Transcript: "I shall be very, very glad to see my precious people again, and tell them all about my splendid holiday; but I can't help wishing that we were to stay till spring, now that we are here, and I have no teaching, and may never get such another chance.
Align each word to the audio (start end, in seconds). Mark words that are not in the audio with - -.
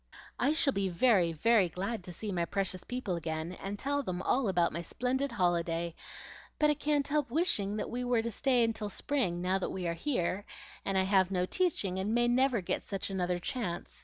"I 0.39 0.51
shall 0.53 0.73
be 0.73 0.89
very, 0.89 1.31
very 1.31 1.69
glad 1.69 2.03
to 2.05 2.11
see 2.11 2.31
my 2.31 2.45
precious 2.45 2.83
people 2.83 3.15
again, 3.15 3.51
and 3.51 3.77
tell 3.77 4.01
them 4.01 4.23
all 4.23 4.47
about 4.47 4.73
my 4.73 4.81
splendid 4.81 5.33
holiday; 5.33 5.93
but 6.57 6.71
I 6.71 6.73
can't 6.73 7.07
help 7.07 7.29
wishing 7.29 7.77
that 7.77 7.91
we 7.91 8.03
were 8.03 8.23
to 8.23 8.31
stay 8.31 8.65
till 8.71 8.89
spring, 8.89 9.43
now 9.43 9.59
that 9.59 9.69
we 9.69 9.87
are 9.87 9.93
here, 9.93 10.43
and 10.83 10.97
I 10.97 11.03
have 11.03 11.29
no 11.29 11.45
teaching, 11.45 11.99
and 11.99 12.15
may 12.15 12.27
never 12.27 12.61
get 12.61 12.87
such 12.87 13.11
another 13.11 13.37
chance. 13.37 13.99